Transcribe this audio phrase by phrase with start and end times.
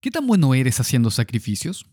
[0.00, 1.86] ¿Qué tan bueno eres haciendo sacrificios?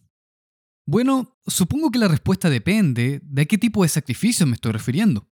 [0.86, 5.30] Bueno, supongo que la respuesta depende de qué tipo de sacrificio me estoy refiriendo.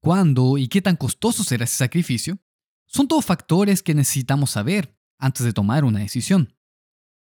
[0.00, 2.38] ¿Cuándo y qué tan costoso será ese sacrificio?
[2.86, 6.54] Son todos factores que necesitamos saber antes de tomar una decisión.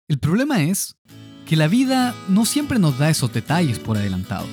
[0.09, 0.99] El problema es
[1.47, 4.47] que la vida no siempre nos da esos detalles por adelantado.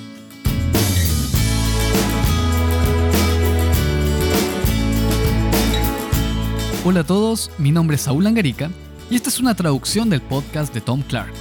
[6.86, 8.72] Hola a todos, mi nombre es Saúl Angarica
[9.12, 11.34] y esta es una traducción del podcast de Tom Clark,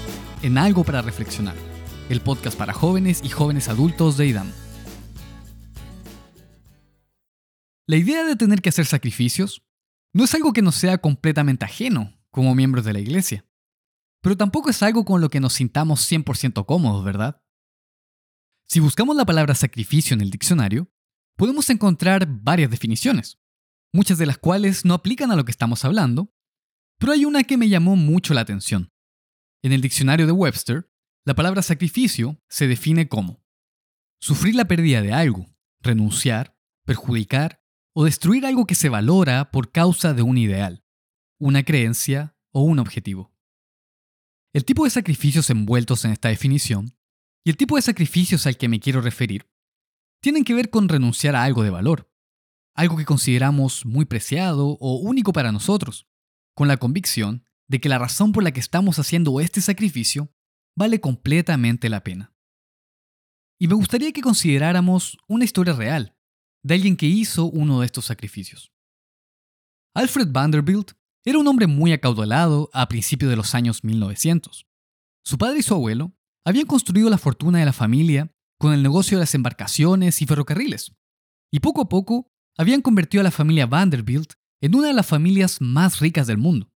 [0.43, 1.55] En algo para reflexionar,
[2.09, 4.51] el podcast para jóvenes y jóvenes adultos de IDAM.
[7.87, 9.63] La idea de tener que hacer sacrificios
[10.13, 13.47] no es algo que nos sea completamente ajeno como miembros de la iglesia,
[14.21, 17.41] pero tampoco es algo con lo que nos sintamos 100% cómodos, ¿verdad?
[18.67, 20.91] Si buscamos la palabra sacrificio en el diccionario,
[21.37, 23.39] podemos encontrar varias definiciones,
[23.93, 26.35] muchas de las cuales no aplican a lo que estamos hablando,
[27.01, 28.93] pero hay una que me llamó mucho la atención.
[29.63, 30.93] En el diccionario de Webster,
[31.25, 33.43] la palabra sacrificio se define como
[34.21, 35.47] sufrir la pérdida de algo,
[35.81, 40.85] renunciar, perjudicar o destruir algo que se valora por causa de un ideal,
[41.39, 43.33] una creencia o un objetivo.
[44.53, 46.99] El tipo de sacrificios envueltos en esta definición
[47.45, 49.49] y el tipo de sacrificios al que me quiero referir
[50.21, 52.13] tienen que ver con renunciar a algo de valor,
[52.75, 56.10] algo que consideramos muy preciado o único para nosotros,
[56.61, 60.31] con la convicción de que la razón por la que estamos haciendo este sacrificio
[60.77, 62.35] vale completamente la pena.
[63.59, 66.19] Y me gustaría que consideráramos una historia real
[66.63, 68.75] de alguien que hizo uno de estos sacrificios.
[69.95, 70.93] Alfred Vanderbilt
[71.25, 74.67] era un hombre muy acaudalado a principios de los años 1900.
[75.25, 76.15] Su padre y su abuelo
[76.45, 80.95] habían construido la fortuna de la familia con el negocio de las embarcaciones y ferrocarriles,
[81.51, 85.61] y poco a poco habían convertido a la familia Vanderbilt en una de las familias
[85.61, 86.71] más ricas del mundo.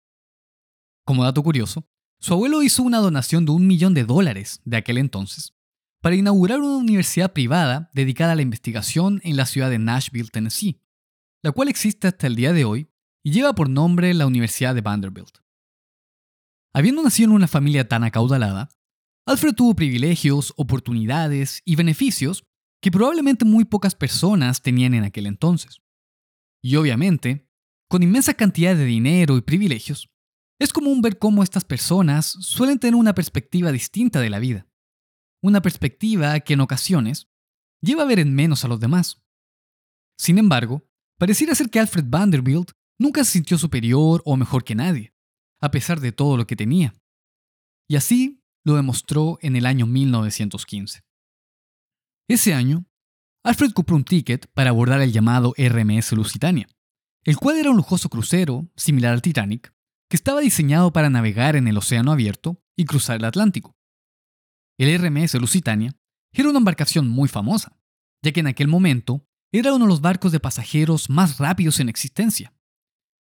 [1.05, 1.89] Como dato curioso,
[2.21, 5.55] su abuelo hizo una donación de un millón de dólares de aquel entonces
[6.01, 10.81] para inaugurar una universidad privada dedicada a la investigación en la ciudad de Nashville, Tennessee,
[11.43, 12.89] la cual existe hasta el día de hoy
[13.25, 15.39] y lleva por nombre la Universidad de Vanderbilt.
[16.75, 18.69] Habiendo nacido en una familia tan acaudalada,
[19.27, 22.45] Alfred tuvo privilegios, oportunidades y beneficios
[22.81, 25.81] que probablemente muy pocas personas tenían en aquel entonces.
[26.63, 27.49] Y obviamente,
[27.93, 30.09] con inmensa cantidad de dinero y privilegios,
[30.59, 34.67] es común ver cómo estas personas suelen tener una perspectiva distinta de la vida.
[35.43, 37.29] Una perspectiva que en ocasiones
[37.83, 39.21] lleva a ver en menos a los demás.
[40.17, 40.89] Sin embargo,
[41.19, 45.13] pareciera ser que Alfred Vanderbilt nunca se sintió superior o mejor que nadie,
[45.61, 46.95] a pesar de todo lo que tenía.
[47.91, 51.03] Y así lo demostró en el año 1915.
[52.27, 52.87] Ese año,
[53.45, 56.67] Alfred compró un ticket para abordar el llamado RMS Lusitania,
[57.25, 59.75] el cual era un lujoso crucero, similar al Titanic,
[60.09, 63.77] que estaba diseñado para navegar en el océano abierto y cruzar el Atlántico.
[64.79, 65.97] El RMS Lusitania
[66.33, 67.79] era una embarcación muy famosa,
[68.23, 71.89] ya que en aquel momento era uno de los barcos de pasajeros más rápidos en
[71.89, 72.55] existencia.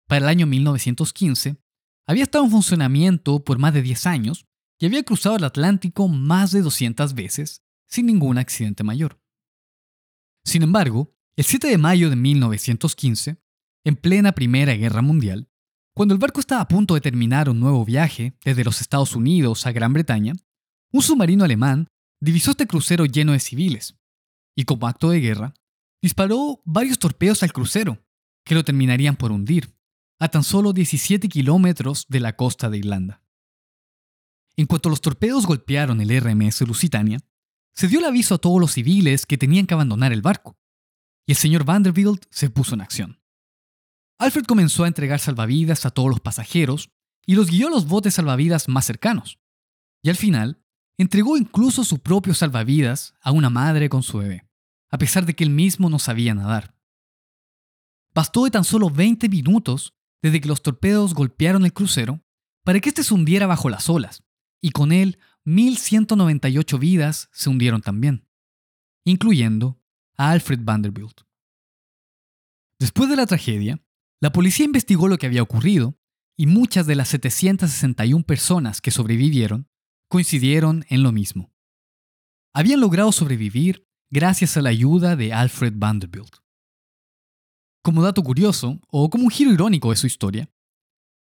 [0.07, 1.57] Para el año 1915,
[2.07, 4.45] había estado en funcionamiento por más de 10 años
[4.79, 9.21] y había cruzado el Atlántico más de 200 veces sin ningún accidente mayor.
[10.45, 13.37] Sin embargo, el 7 de mayo de 1915,
[13.83, 15.49] en plena Primera Guerra Mundial,
[15.95, 19.65] cuando el barco estaba a punto de terminar un nuevo viaje desde los Estados Unidos
[19.65, 20.33] a Gran Bretaña,
[20.91, 21.87] un submarino alemán
[22.21, 23.97] divisó este crucero lleno de civiles
[24.55, 25.53] y como acto de guerra,
[26.01, 28.05] disparó varios torpedos al crucero,
[28.43, 29.73] que lo terminarían por hundir,
[30.19, 33.23] a tan solo 17 kilómetros de la costa de Irlanda.
[34.57, 37.19] En cuanto los torpedos golpearon el RMS Lusitania,
[37.73, 40.57] se dio el aviso a todos los civiles que tenían que abandonar el barco,
[41.25, 43.18] y el señor Vanderbilt se puso en acción.
[44.19, 46.91] Alfred comenzó a entregar salvavidas a todos los pasajeros
[47.25, 49.39] y los guió a los botes salvavidas más cercanos.
[50.03, 50.61] Y al final,
[50.97, 54.45] entregó incluso su propio salvavidas a una madre con su bebé,
[54.89, 56.75] a pesar de que él mismo no sabía nadar.
[58.13, 62.21] Bastó de tan solo 20 minutos desde que los torpedos golpearon el crucero
[62.65, 64.23] para que éste se hundiera bajo las olas,
[64.61, 68.27] y con él 1.198 vidas se hundieron también,
[69.05, 69.81] incluyendo
[70.17, 71.21] a Alfred Vanderbilt.
[72.77, 73.81] Después de la tragedia,
[74.21, 75.97] la policía investigó lo que había ocurrido
[76.37, 79.69] y muchas de las 761 personas que sobrevivieron
[80.09, 81.53] coincidieron en lo mismo.
[82.53, 86.37] Habían logrado sobrevivir gracias a la ayuda de Alfred Vanderbilt.
[87.83, 90.51] Como dato curioso, o como un giro irónico de su historia,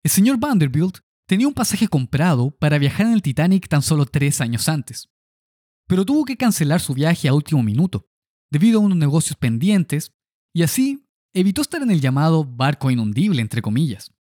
[0.03, 4.41] el señor Vanderbilt tenía un pasaje comprado para viajar en el Titanic tan solo tres
[4.41, 5.09] años antes,
[5.87, 8.09] pero tuvo que cancelar su viaje a último minuto,
[8.51, 10.13] debido a unos negocios pendientes,
[10.55, 14.13] y así evitó estar en el llamado barco inundible, entre comillas,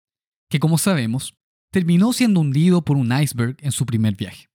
[0.50, 1.36] que como sabemos,
[1.72, 4.48] terminó siendo hundido por un iceberg en su primer viaje.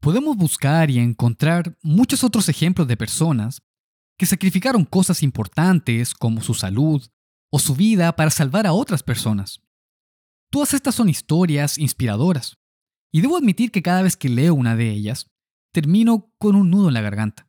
[0.00, 3.62] Podemos buscar y encontrar muchos otros ejemplos de personas
[4.18, 7.06] que sacrificaron cosas importantes como su salud
[7.50, 9.60] o su vida para salvar a otras personas.
[10.50, 12.58] Todas estas son historias inspiradoras,
[13.12, 15.30] y debo admitir que cada vez que leo una de ellas,
[15.72, 17.48] termino con un nudo en la garganta.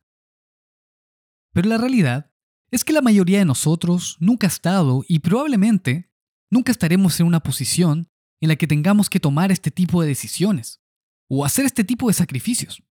[1.52, 2.31] Pero la realidad
[2.72, 6.10] es que la mayoría de nosotros nunca ha estado y probablemente
[6.50, 8.08] nunca estaremos en una posición
[8.40, 10.82] en la que tengamos que tomar este tipo de decisiones
[11.28, 12.82] o hacer este tipo de sacrificios,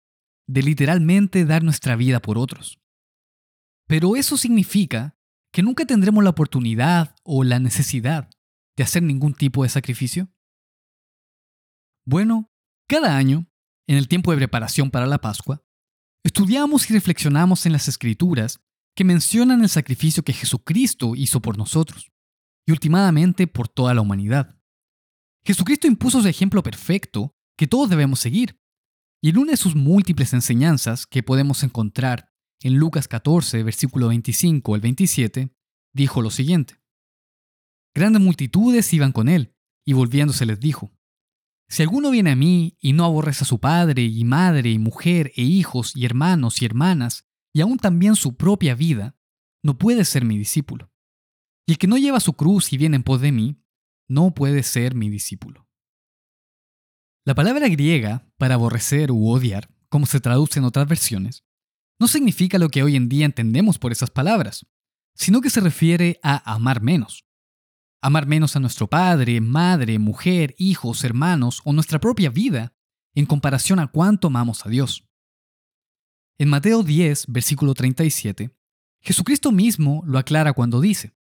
[0.47, 2.79] de literalmente dar nuestra vida por otros.
[3.87, 5.17] Pero eso significa
[5.51, 8.29] que nunca tendremos la oportunidad o la necesidad
[8.77, 10.31] de hacer ningún tipo de sacrificio.
[12.05, 12.51] Bueno,
[12.87, 13.47] cada año,
[13.87, 15.63] en el tiempo de preparación para la Pascua,
[16.23, 18.61] estudiamos y reflexionamos en las escrituras
[18.95, 22.11] que mencionan el sacrificio que Jesucristo hizo por nosotros
[22.65, 24.57] y últimamente por toda la humanidad.
[25.43, 28.59] Jesucristo impuso su ejemplo perfecto que todos debemos seguir,
[29.21, 34.75] y en una de sus múltiples enseñanzas que podemos encontrar en Lucas 14, versículo 25
[34.75, 35.55] al 27,
[35.93, 36.79] dijo lo siguiente.
[37.93, 39.55] Grandes multitudes iban con él,
[39.85, 40.91] y volviéndose les dijo,
[41.67, 45.31] Si alguno viene a mí y no aborrece a su padre y madre y mujer
[45.35, 49.15] e hijos y hermanos y hermanas, y aún también su propia vida,
[49.63, 50.91] no puede ser mi discípulo.
[51.67, 53.61] Y el que no lleva su cruz y viene en pos de mí,
[54.09, 55.67] no puede ser mi discípulo.
[57.25, 61.43] La palabra griega para aborrecer u odiar, como se traduce en otras versiones,
[61.99, 64.65] no significa lo que hoy en día entendemos por esas palabras,
[65.15, 67.25] sino que se refiere a amar menos.
[68.01, 72.73] Amar menos a nuestro padre, madre, mujer, hijos, hermanos o nuestra propia vida
[73.13, 75.07] en comparación a cuánto amamos a Dios.
[76.41, 78.49] En Mateo 10, versículo 37,
[78.99, 81.13] Jesucristo mismo lo aclara cuando dice,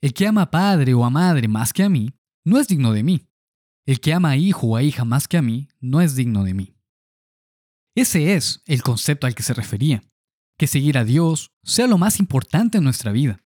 [0.00, 2.94] El que ama a padre o a madre más que a mí, no es digno
[2.94, 3.28] de mí.
[3.84, 6.42] El que ama a hijo o a hija más que a mí, no es digno
[6.42, 6.74] de mí.
[7.94, 10.02] Ese es el concepto al que se refería,
[10.56, 13.44] que seguir a Dios sea lo más importante en nuestra vida.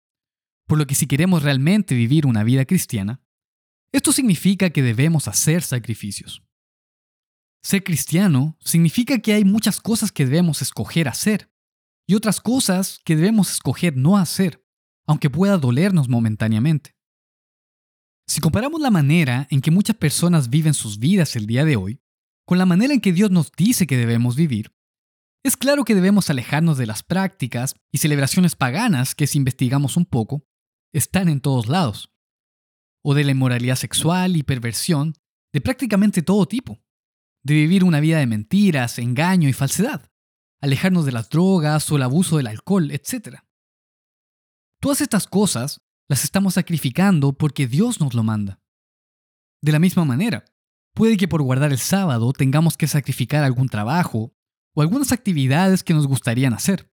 [0.67, 3.23] Por lo que si queremos realmente vivir una vida cristiana,
[3.93, 6.43] esto significa que debemos hacer sacrificios.
[7.63, 11.53] Ser cristiano significa que hay muchas cosas que debemos escoger hacer
[12.07, 14.65] y otras cosas que debemos escoger no hacer,
[15.07, 16.97] aunque pueda dolernos momentáneamente.
[18.27, 22.01] Si comparamos la manera en que muchas personas viven sus vidas el día de hoy,
[22.47, 24.73] con la manera en que Dios nos dice que debemos vivir,
[25.43, 30.05] es claro que debemos alejarnos de las prácticas y celebraciones paganas que si investigamos un
[30.05, 30.47] poco,
[30.93, 32.13] están en todos lados,
[33.03, 35.15] o de la inmoralidad sexual y perversión
[35.53, 36.83] de prácticamente todo tipo,
[37.43, 40.11] de vivir una vida de mentiras, engaño y falsedad,
[40.61, 43.39] alejarnos de las drogas o el abuso del alcohol, etc.
[44.81, 48.61] Todas estas cosas las estamos sacrificando porque Dios nos lo manda.
[49.63, 50.45] De la misma manera,
[50.95, 54.35] Puede que por guardar el sábado tengamos que sacrificar algún trabajo
[54.75, 56.93] o algunas actividades que nos gustarían hacer,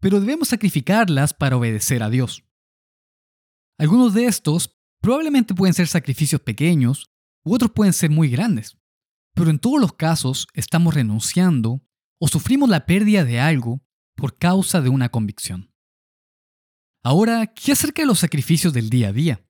[0.00, 2.44] pero debemos sacrificarlas para obedecer a Dios.
[3.78, 7.10] Algunos de estos probablemente pueden ser sacrificios pequeños
[7.44, 8.76] u otros pueden ser muy grandes,
[9.36, 11.82] pero en todos los casos estamos renunciando
[12.18, 13.82] o sufrimos la pérdida de algo
[14.16, 15.70] por causa de una convicción.
[17.04, 19.46] Ahora, ¿qué acerca de los sacrificios del día a día?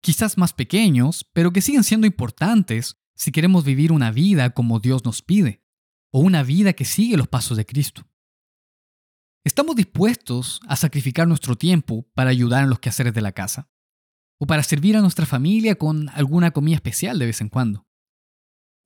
[0.00, 5.04] Quizás más pequeños, pero que siguen siendo importantes si queremos vivir una vida como Dios
[5.04, 5.62] nos pide,
[6.10, 8.08] o una vida que sigue los pasos de Cristo.
[9.44, 13.68] ¿Estamos dispuestos a sacrificar nuestro tiempo para ayudar en los quehaceres de la casa?
[14.40, 17.87] ¿O para servir a nuestra familia con alguna comida especial de vez en cuando?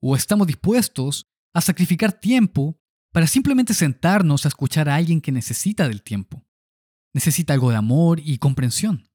[0.05, 2.77] ¿O estamos dispuestos a sacrificar tiempo
[3.13, 6.45] para simplemente sentarnos a escuchar a alguien que necesita del tiempo?
[7.13, 9.09] Necesita algo de amor y comprensión.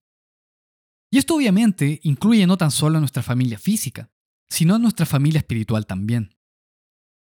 [1.12, 4.10] Y esto obviamente incluye no tan solo a nuestra familia física,
[4.48, 6.38] sino a nuestra familia espiritual también.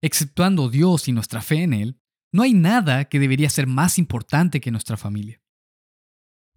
[0.02, 1.98] Exceptuando Dios y nuestra fe en Él,
[2.34, 5.40] no hay nada que debería ser más importante que nuestra familia.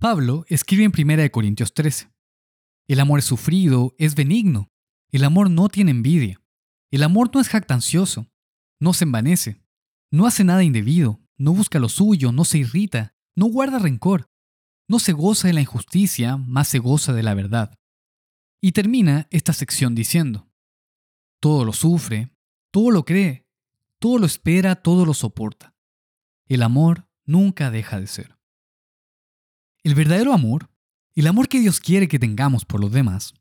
[0.01, 2.11] Pablo escribe en 1 Corintios 13,
[2.89, 4.69] El amor es sufrido, es benigno,
[5.11, 6.38] el amor no tiene envidia,
[6.91, 8.27] el amor no es jactancioso,
[8.79, 9.61] no se envanece,
[10.11, 14.29] no hace nada indebido, no busca lo suyo, no se irrita, no guarda rencor,
[14.87, 17.77] no se goza de la injusticia, más se goza de la verdad.
[18.61, 20.49] Y termina esta sección diciendo,
[21.39, 22.35] todo lo sufre,
[22.71, 23.45] todo lo cree,
[23.99, 25.75] todo lo espera, todo lo soporta.
[26.47, 28.37] El amor nunca deja de ser.
[29.83, 30.69] El verdadero amor,
[31.15, 33.33] el amor que Dios quiere que tengamos por los demás,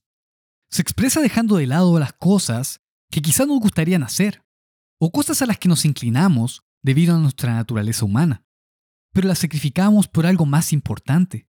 [0.71, 4.43] se expresa dejando de lado las cosas que quizás nos gustarían hacer,
[5.00, 8.45] o cosas a las que nos inclinamos debido a nuestra naturaleza humana,
[9.12, 11.49] pero las sacrificamos por algo más importante,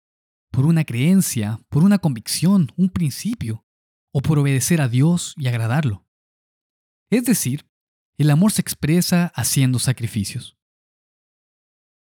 [0.52, 3.66] por una creencia, por una convicción, un principio,
[4.14, 6.06] o por obedecer a Dios y agradarlo.
[7.10, 7.66] Es decir,
[8.18, 10.58] el amor se expresa haciendo sacrificios.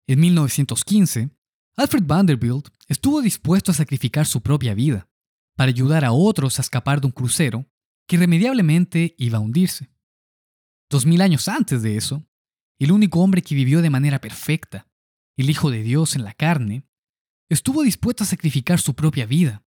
[0.08, 1.30] En 1915,
[1.78, 5.08] Alfred Vanderbilt estuvo dispuesto a sacrificar su propia vida
[5.56, 7.69] para ayudar a otros a escapar de un crucero
[8.10, 9.94] que irremediablemente iba a hundirse.
[10.90, 12.28] Dos mil años antes de eso,
[12.80, 14.88] el único hombre que vivió de manera perfecta,
[15.38, 16.90] el Hijo de Dios en la carne,
[17.50, 19.64] estuvo dispuesto a sacrificar su propia vida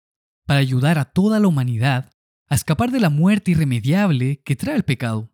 [0.47, 2.11] para ayudar a toda la humanidad
[2.49, 5.31] a escapar de la muerte irremediable que trae el pecado.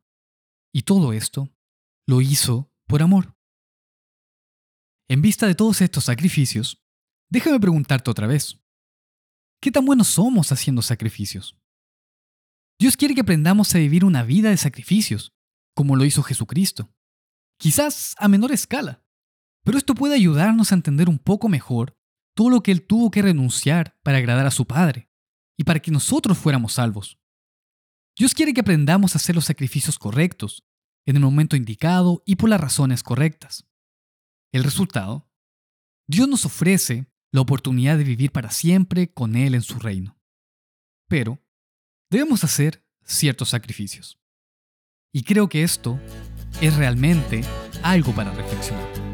[0.73, 1.49] Y todo esto
[2.05, 3.37] lo hizo por amor.
[5.07, 6.85] En vista de todos estos sacrificios,
[7.29, 8.59] déjame preguntarte otra vez.
[9.61, 11.57] ¿Qué tan buenos somos haciendo sacrificios?
[12.79, 15.33] Dios quiere que aprendamos a vivir una vida de sacrificios,
[15.75, 16.93] como lo hizo Jesucristo.
[17.59, 19.03] Quizás a menor escala,
[19.63, 21.97] pero esto puede ayudarnos a entender un poco mejor
[22.35, 25.09] todo lo que Él tuvo que renunciar para agradar a su Padre
[25.57, 27.19] y para que nosotros fuéramos salvos.
[28.15, 30.63] Dios quiere que aprendamos a hacer los sacrificios correctos,
[31.07, 33.65] en el momento indicado y por las razones correctas.
[34.51, 35.29] El resultado,
[36.07, 40.19] Dios nos ofrece la oportunidad de vivir para siempre con Él en su reino.
[41.07, 41.41] Pero
[42.09, 44.19] debemos hacer ciertos sacrificios.
[45.11, 45.99] Y creo que esto
[46.61, 47.41] es realmente
[47.83, 49.06] algo para reflexionar.